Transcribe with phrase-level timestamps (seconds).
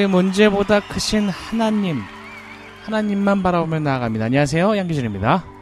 [0.00, 2.00] 우리 문제보다 크신 하나님
[2.84, 4.24] 하나님만 바라보며 나아갑니다.
[4.24, 4.78] 안녕하세요.
[4.78, 5.59] 양기준입니다.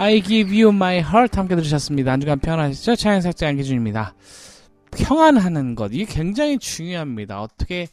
[0.00, 2.10] I give you my heart 함께 들으셨습니다.
[2.10, 2.96] 한 주간 평안하시죠?
[2.96, 4.14] 차연삭자 양기준입니다.
[4.92, 7.42] 평안하는 것 이게 굉장히 중요합니다.
[7.42, 7.86] 어떻게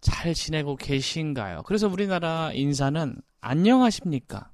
[0.00, 1.64] 잘 지내고 계신가요?
[1.66, 4.50] 그래서 우리나라 인사는 안녕하십니까?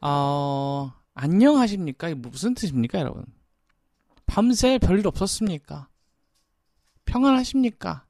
[0.00, 2.08] 어, 안녕하십니까?
[2.08, 3.26] 이게 무슨 뜻입니까, 여러분?
[4.24, 5.88] 밤새 별일 없었습니까?
[7.04, 8.06] 평안하십니까?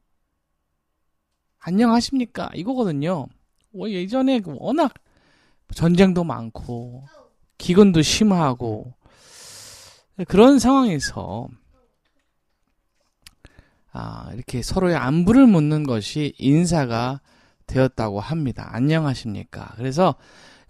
[1.58, 2.50] 안녕하십니까?
[2.54, 3.26] 이거거든요.
[3.72, 4.94] 뭐 예전에 그 워낙
[5.74, 7.04] 전쟁도 많고
[7.58, 8.94] 기근도 심하고
[10.28, 11.48] 그런 상황에서
[13.92, 17.20] 아, 이렇게 서로의 안부를 묻는 것이 인사가
[17.66, 18.70] 되었다고 합니다.
[18.72, 19.74] 안녕하십니까?
[19.76, 20.14] 그래서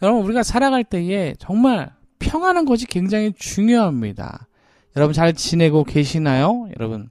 [0.03, 4.49] 여러분 우리가 살아갈 때에 정말 평안한 것이 굉장히 중요합니다.
[4.97, 6.69] 여러분 잘 지내고 계시나요?
[6.77, 7.09] 여러분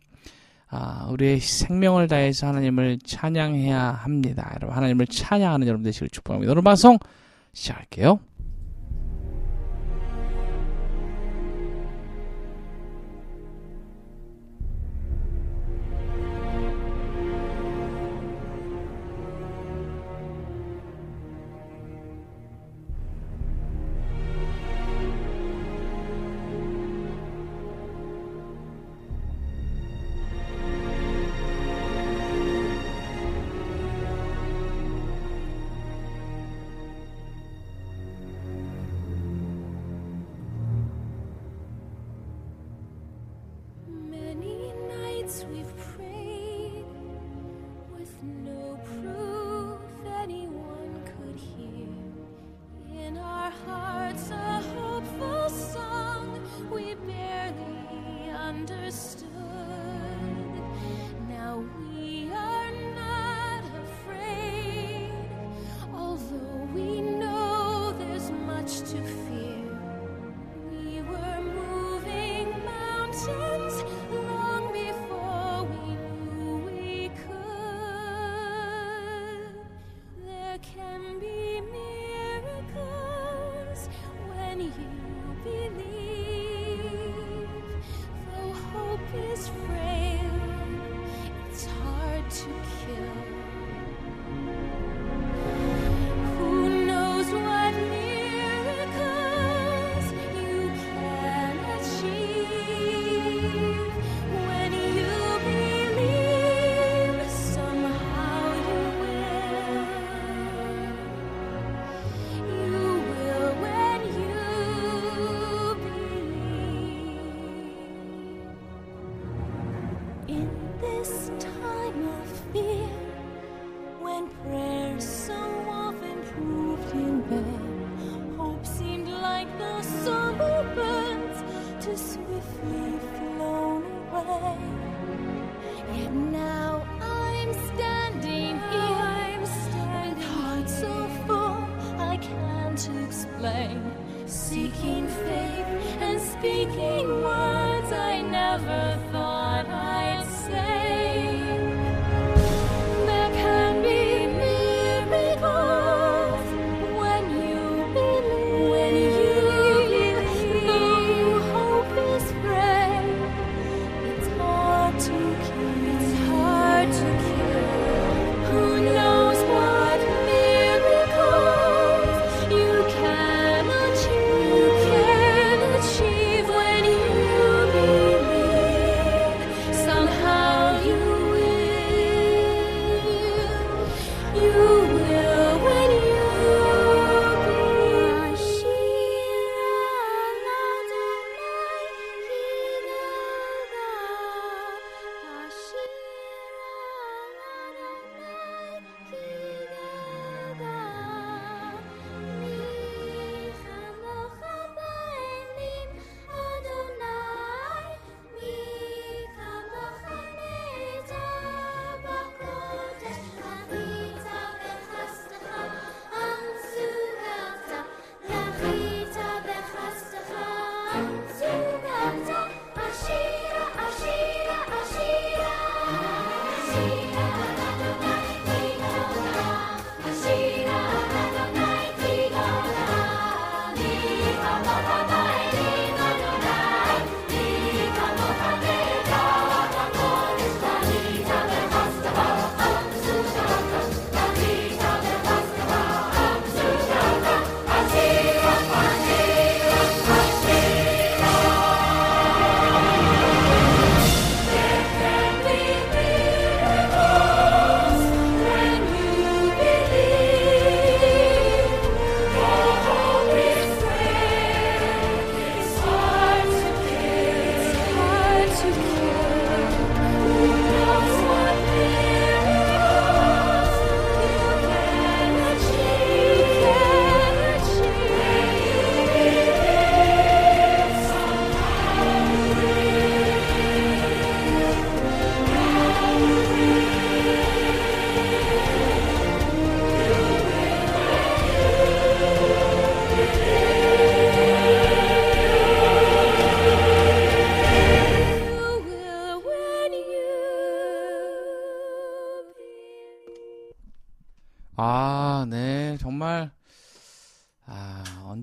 [0.69, 4.51] 아, 우리의 생명을 다해서 하나님을 찬양해야 합니다.
[4.55, 6.51] 여러분 하나님을 찬양하는 여러분 되시길 축복합니다.
[6.51, 6.97] 오늘 방송
[7.53, 8.19] 시작할게요.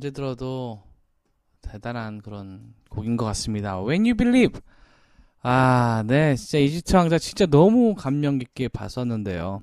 [0.09, 0.83] 언제 들어도
[1.61, 3.79] 대단한 그런 곡인 것 같습니다.
[3.83, 4.61] When You Believe.
[5.43, 9.62] 아, 네, 진짜 이집트 왕자 진짜 너무 감명 깊게 봤었는데요.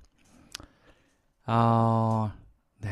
[1.45, 2.35] 아,
[2.79, 2.89] 네.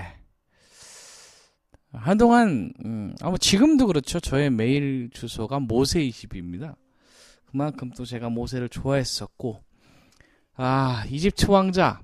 [1.92, 4.20] 한동안, 음, 아마 지금도 그렇죠.
[4.20, 6.76] 저의 메일 주소가 모세20입니다.
[7.46, 9.62] 그만큼 또 제가 모세를 좋아했었고,
[10.56, 12.02] 아, 이집트 왕자.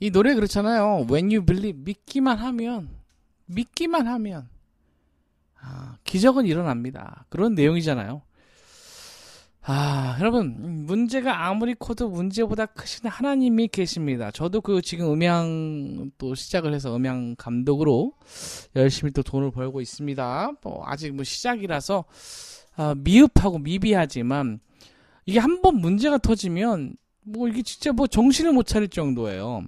[0.00, 1.06] 이 노래 그렇잖아요.
[1.10, 2.88] When you believe, 믿기만 하면,
[3.46, 4.48] 믿기만 하면,
[5.60, 7.24] 아, 기적은 일어납니다.
[7.28, 8.22] 그런 내용이잖아요.
[9.70, 14.30] 아, 여러분, 문제가 아무리 커도 문제보다 크신 하나님이 계십니다.
[14.30, 18.12] 저도 그 지금 음향 또 시작을 해서 음향 감독으로
[18.76, 20.52] 열심히 또 돈을 벌고 있습니다.
[20.62, 22.04] 뭐 아직 뭐 시작이라서
[22.76, 24.60] 아, 미흡하고 미비하지만
[25.26, 29.64] 이게 한 번 문제가 터지면 뭐 이게 진짜 뭐 정신을 못 차릴 정도예요.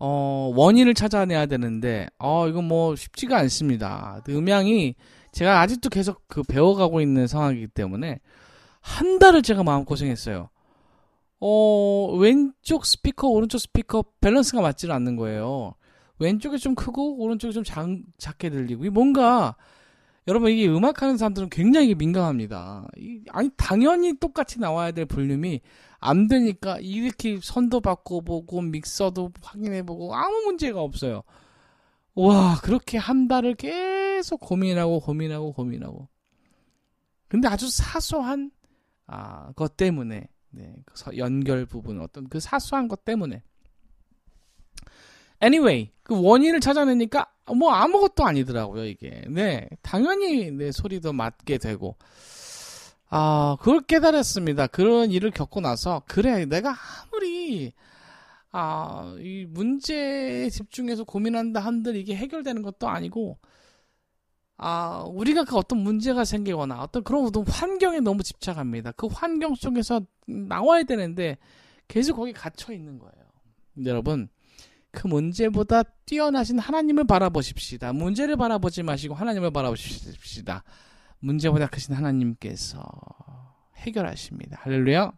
[0.00, 4.22] 어, 원인을 찾아내야 되는데, 어, 이거 뭐 쉽지가 않습니다.
[4.24, 4.94] 그 음향이
[5.32, 8.18] 제가 아직도 계속 그 배워가고 있는 상황이기 때문에
[8.80, 10.48] 한 달을 제가 마음고생했어요.
[11.40, 15.74] 어, 왼쪽 스피커, 오른쪽 스피커 밸런스가 맞지를 않는 거예요.
[16.18, 17.86] 왼쪽이 좀 크고 오른쪽이 좀 작,
[18.18, 19.54] 작게 들리고, 이 뭔가
[20.28, 22.88] 여러분 이게 음악 하는 사람들은 굉장히 민감합니다.
[22.96, 25.60] 이, 아니 당연히 똑같이 나와야 될 볼륨이
[25.98, 31.22] 안 되니까 이렇게 선도 바꿔보고 믹서도 확인해보고 아무 문제가 없어요.
[32.14, 36.08] 와 그렇게 한 달을 계속 고민하고 고민하고 고민하고.
[37.28, 38.50] 근데 아주 사소한
[39.06, 43.42] 아, 것 때문에 네, 그 연결 부분 어떤 그 사소한 것 때문에
[45.42, 49.22] anyway 그 원인을 찾아내니까 뭐 아무것도 아니더라고요 이게.
[49.28, 51.96] 네 당연히 내 소리도 맞게 되고.
[53.08, 54.68] 아 그걸 깨달았습니다.
[54.68, 57.72] 그런 일을 겪고 나서 그래 내가 아무리
[58.52, 63.38] 아 이 문제에 집중해서 고민한다 한들 이게 해결되는 것도 아니고
[64.56, 68.92] 아 우리가 그 어떤 문제가 생기거나 어떤 그런 어떤 환경에 너무 집착합니다.
[68.92, 71.38] 그 환경 속에서 나와야 되는데
[71.88, 73.14] 계속 거기 갇혀 있는 거예요.
[73.86, 74.28] 여러분
[74.92, 77.92] 그 문제보다 뛰어나신 하나님을 바라보십시다.
[77.92, 80.64] 문제를 바라보지 마시고 하나님을 바라보십시다.
[81.20, 82.82] 문제보다 크신 하나님께서
[83.76, 84.58] 해결하십니다.
[84.62, 85.12] 할렐루야.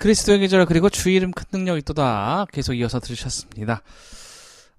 [0.00, 3.82] 그리스도의 계절 그리고 주 이름 큰 능력 있도다 계속 이어서 들으셨습니다.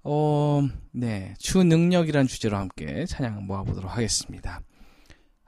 [0.02, 1.34] 어, 네.
[1.38, 4.60] 주 능력이란 주제로 함께 찬양 모아보도록 하겠습니다.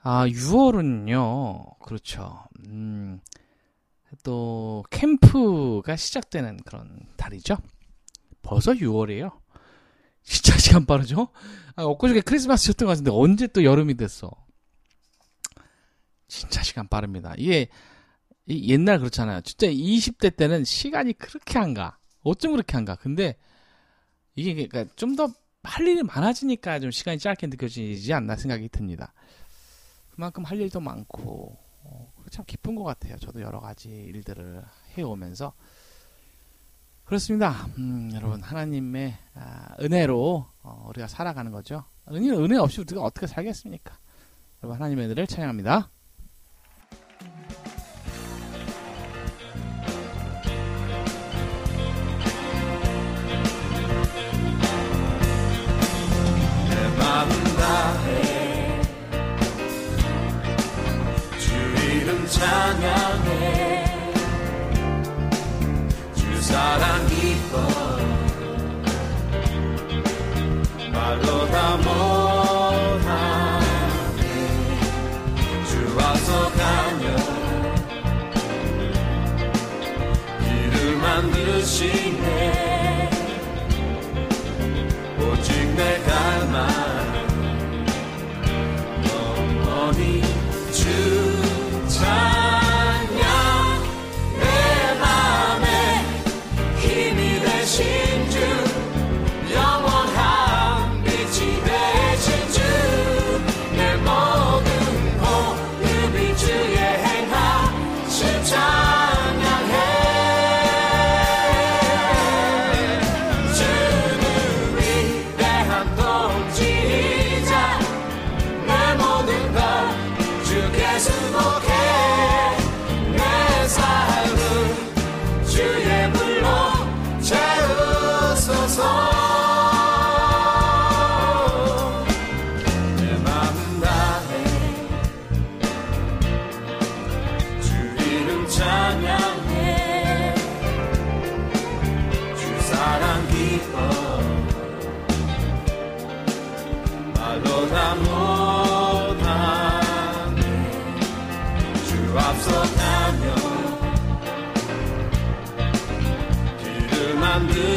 [0.00, 2.44] 아, 6월은요, 그렇죠.
[2.68, 3.18] 음,
[4.22, 7.56] 또, 캠프가 시작되는 그런 달이죠.
[8.42, 9.32] 벌써 6월이에요.
[10.22, 11.28] 진짜 시간 빠르죠?
[11.74, 14.30] 아, 엊그저께 크리스마스였던 것 같은데 언제 또 여름이 됐어.
[16.28, 17.34] 진짜 시간 빠릅니다.
[17.36, 17.66] 이게, 이
[18.48, 19.40] 옛날 그렇잖아요.
[19.42, 21.98] 진짜 20대 때는 시간이 그렇게 안 가.
[22.22, 22.94] 어쩜 그렇게 안 가.
[22.96, 23.36] 근데,
[24.34, 25.28] 이게 그러니까 좀 더
[25.64, 29.12] 할 일이 많아지니까 좀 시간이 짧게 느껴지지 않나 생각이 듭니다.
[30.10, 33.16] 그만큼 할 일도 많고 어, 참 기쁜 것 같아요.
[33.16, 34.62] 저도 여러 가지 일들을
[34.96, 35.54] 해오면서
[37.04, 37.66] 그렇습니다.
[37.78, 41.84] 음, 여러분 하나님의 아, 은혜로 어, 우리가 살아가는 거죠.
[42.10, 43.98] 은혜 은혜 없이 우리가 어떻게 살겠습니까?
[44.62, 45.90] 여러분 하나님의 은혜를 찬양합니다.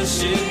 [0.07, 0.46] 만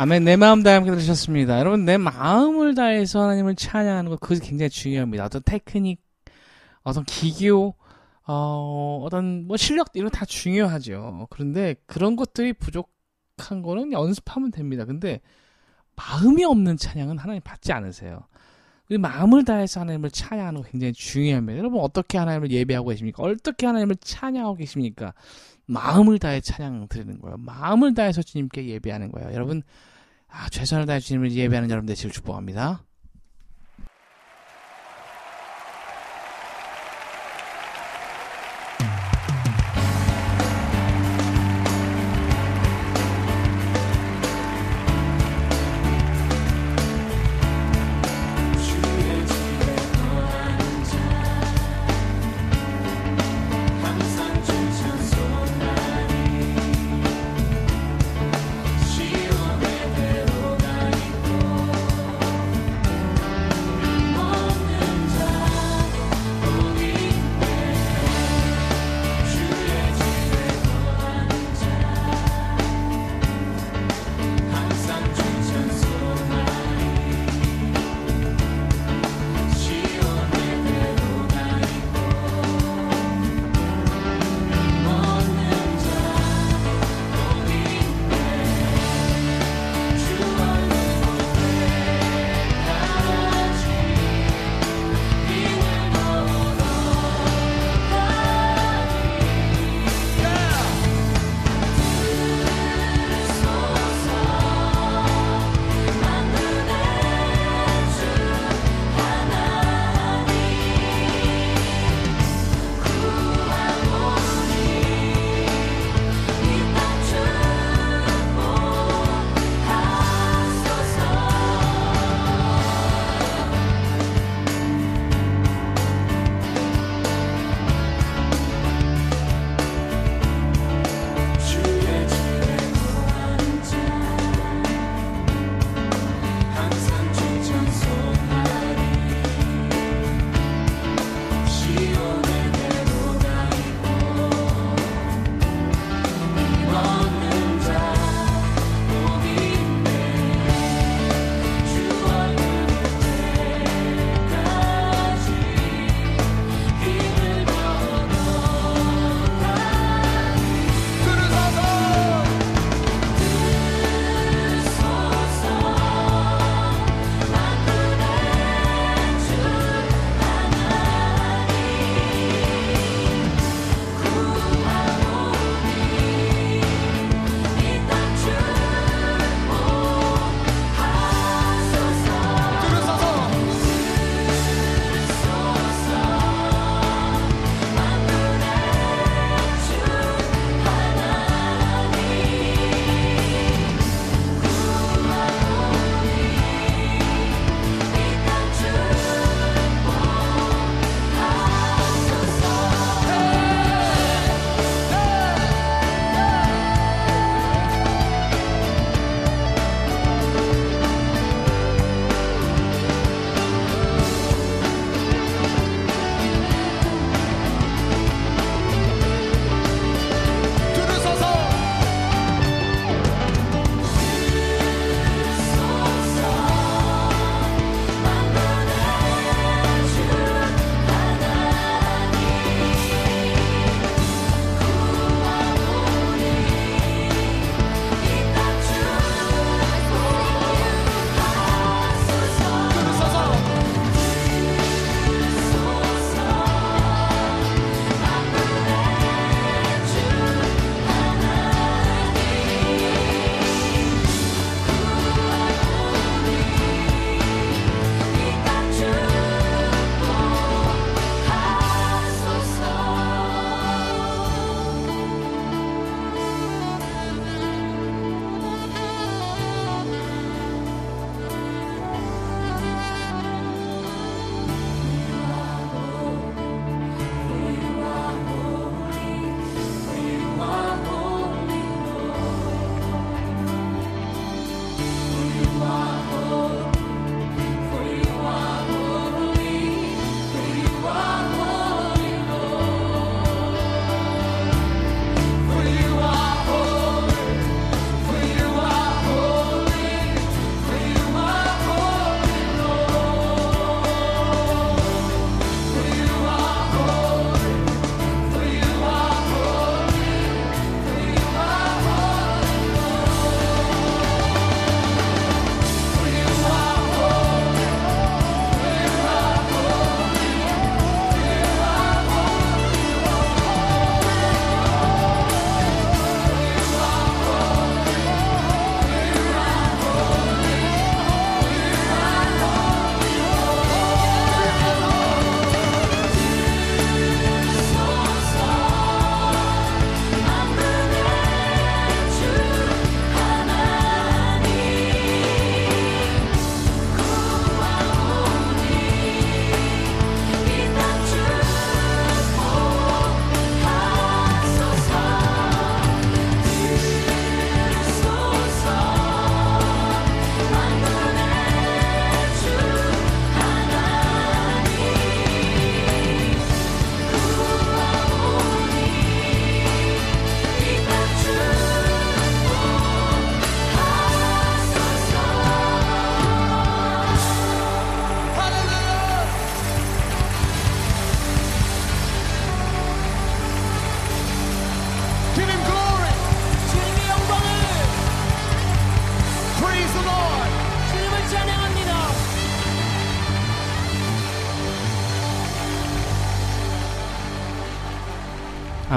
[0.00, 0.22] 아멘.
[0.22, 1.58] 내 마음 다해 함께 들으셨습니다.
[1.58, 5.24] 여러분, 내 마음을 다해서 하나님을 찬양하는 것, 그것이 굉장히 중요합니다.
[5.24, 6.00] 어떤 테크닉,
[6.84, 7.74] 어떤 기교,
[8.24, 11.26] 어, 어떤 뭐 실력, 이런 거다 중요하죠.
[11.30, 14.84] 그런데 그런 것들이 부족한 거는 연습하면 됩니다.
[14.84, 15.20] 근데
[15.96, 18.20] 마음이 없는 찬양은 하나님 받지 않으세요.
[18.88, 21.58] 그 마음을 다해서 하나님을 찬양하는 거 굉장히 중요합니다.
[21.58, 23.22] 여러분, 어떻게 하나님을 예배하고 계십니까?
[23.22, 25.12] 어떻게 하나님을 찬양하고 계십니까?
[25.66, 27.36] 마음을 다해 찬양 드리는 거예요.
[27.36, 29.32] 마음을 다해서 주님께 예배하는 거예요.
[29.34, 29.62] 여러분,
[30.26, 32.84] 아, 최선을 다해 주님을 예배하는 여러분 되시길 축복합니다.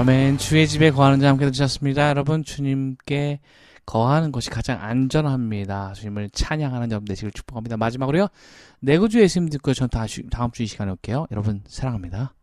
[0.02, 0.36] 아멘.
[0.38, 2.08] 주의 집에 거하는 자 함께 되셨습니다.
[2.08, 3.38] 여러분, 주님께
[3.86, 5.92] 거하는 것이 가장 안전합니다.
[5.92, 7.76] 주님을 찬양하는 점 되시길 축복합니다.
[7.76, 8.26] 마지막으로요,
[8.80, 11.28] 내구주의 예수님 듣고 전 다음 주 이 시간에 올게요.
[11.30, 12.34] 여러분, 사랑합니다.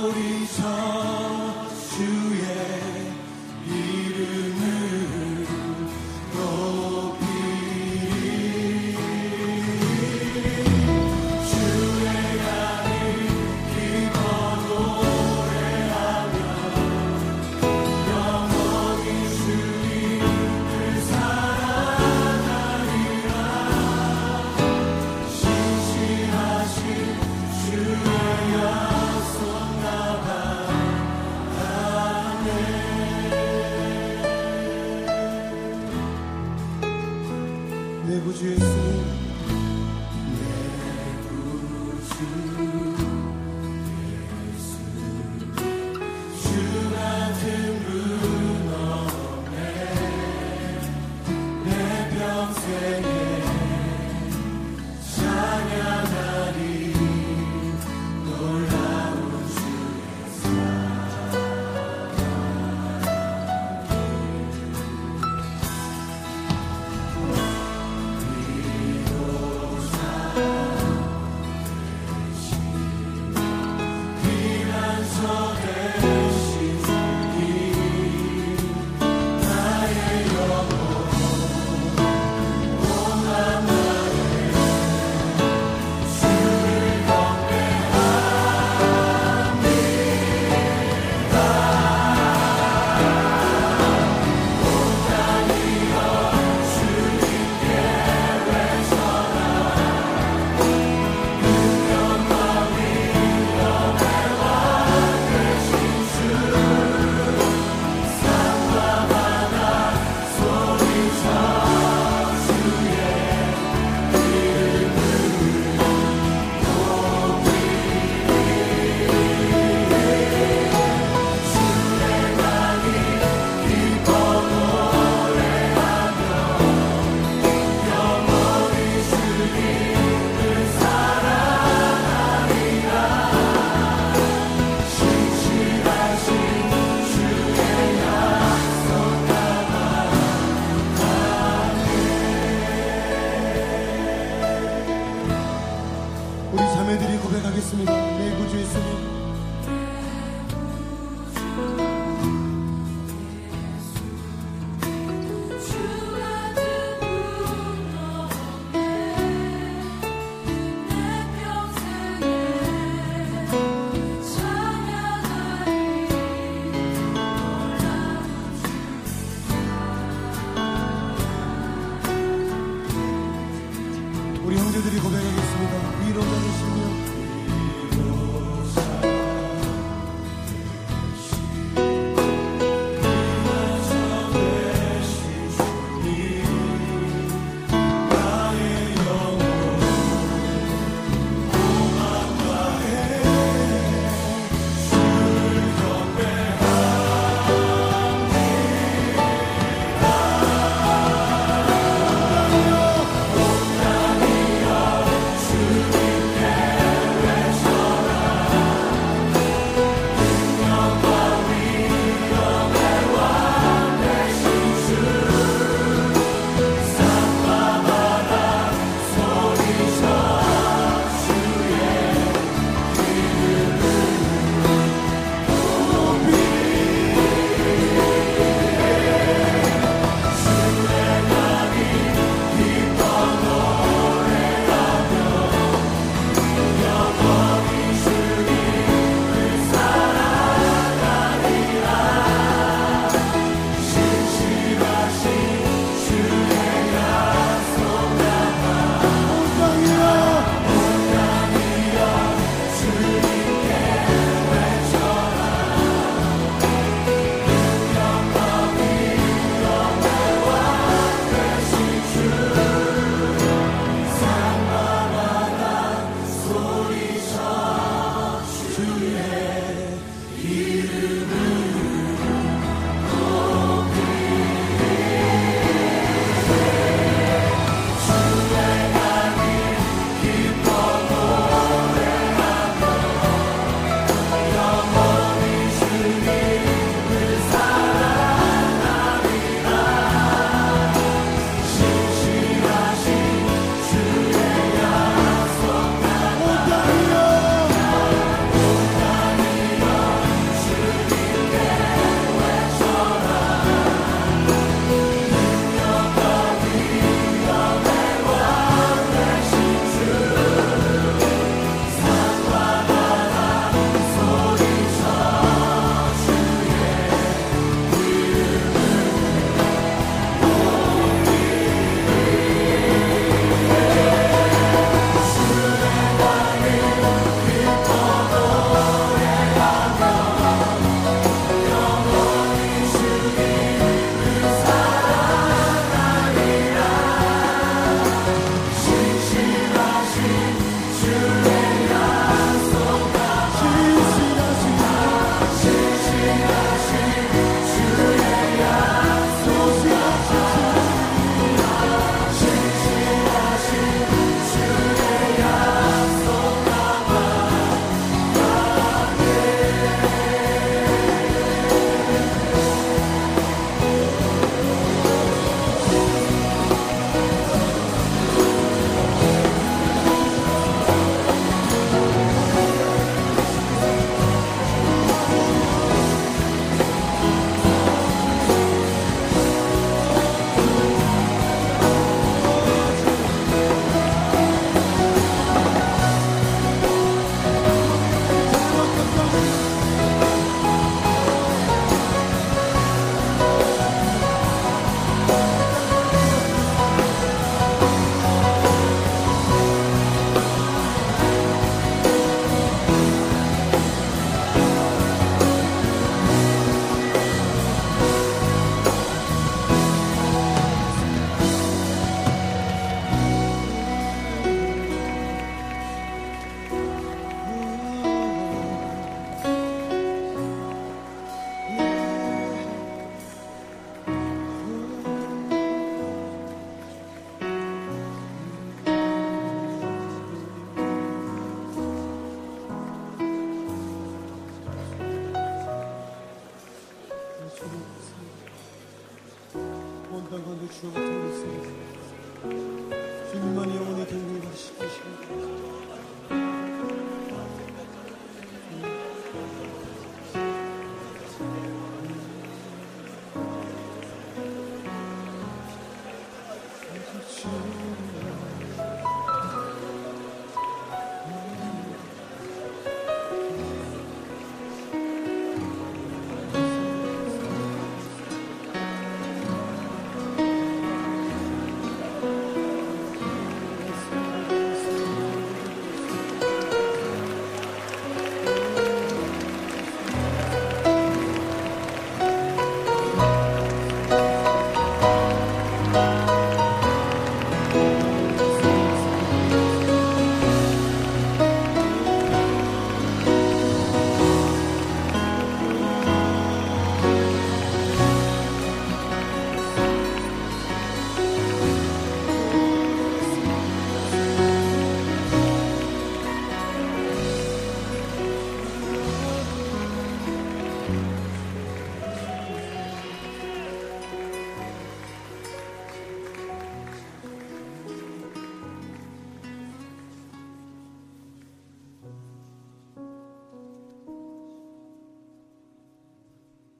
[0.00, 0.27] glory.